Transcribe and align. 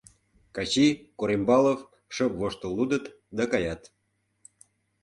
Качи, 0.55 0.87
Корембалов 1.19 1.79
шып 2.15 2.33
воштыл 2.39 2.71
лудыт 2.77 3.05
да 3.37 3.43
каят. 3.51 3.81